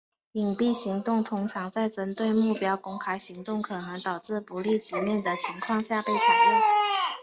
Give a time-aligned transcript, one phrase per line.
[0.31, 6.19] 隐蔽行动通常在针对目标公开行动可能导致不利局面的情况下被采
[6.51, 6.59] 用。